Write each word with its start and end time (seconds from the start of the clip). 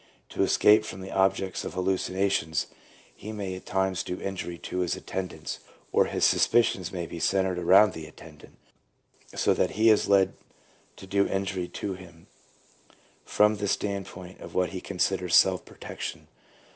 To 0.29 0.41
escape 0.41 0.83
from 0.83 1.01
the 1.01 1.11
objects 1.11 1.63
of 1.63 1.75
hallucinations, 1.75 2.65
he 3.15 3.31
may 3.31 3.53
at 3.53 3.67
times 3.67 4.01
do 4.01 4.19
injury 4.19 4.57
to 4.57 4.79
his 4.79 4.95
attendants, 4.95 5.59
or 5.91 6.05
his 6.05 6.25
suspicions 6.25 6.91
may 6.91 7.05
be 7.05 7.19
centred 7.19 7.59
around 7.59 7.93
the 7.93 8.07
attendant, 8.07 8.57
so 9.35 9.53
that 9.53 9.73
he 9.77 9.91
is 9.91 10.07
led 10.09 10.33
to 10.95 11.05
do 11.05 11.27
injury 11.27 11.67
to 11.67 11.93
him 11.93 12.25
from 13.25 13.57
the 13.57 13.67
standpoint 13.67 14.39
of 14.39 14.55
what 14.55 14.69
he 14.69 14.81
considers 14.81 15.35
self 15.35 15.65
protection. 15.65 16.27